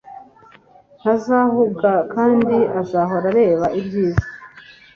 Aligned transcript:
ntazahuga 0.99 1.91
kandi 2.13 2.57
azahora 2.81 3.25
areba 3.31 3.67
ibyiza. 3.79 4.27